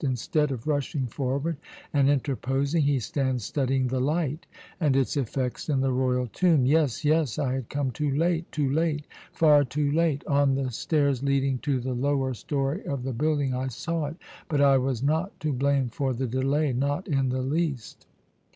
Instead 0.03 0.49
of 0.49 0.65
rushing 0.65 1.05
forward 1.05 1.57
and 1.93 2.09
interposing, 2.09 2.81
he 2.81 2.99
stands 2.99 3.43
studying 3.43 3.85
the 3.85 3.99
light 3.99 4.47
and 4.79 4.95
its 4.95 5.15
effects 5.15 5.69
in 5.69 5.79
the 5.79 5.91
royal 5.91 6.25
tomb.' 6.25 6.65
Yes, 6.65 7.05
yes; 7.05 7.37
I 7.37 7.53
had 7.53 7.69
come 7.69 7.91
too 7.91 8.09
late, 8.09 8.51
too 8.51 8.67
late 8.73 9.05
far 9.31 9.63
too 9.63 9.91
late! 9.91 10.25
On 10.25 10.55
the 10.55 10.71
stairs 10.71 11.21
leading 11.21 11.59
to 11.59 11.79
the 11.79 11.93
lower 11.93 12.33
story 12.33 12.83
of 12.83 13.03
the 13.03 13.13
building 13.13 13.53
I 13.53 13.67
saw 13.67 14.07
it, 14.07 14.15
but 14.49 14.59
I 14.59 14.79
was 14.79 15.03
not 15.03 15.39
to 15.41 15.53
blame 15.53 15.87
for 15.89 16.13
the 16.13 16.25
delay 16.25 16.73
not 16.73 17.07
in 17.07 17.29
the 17.29 17.43
least! 17.43 18.07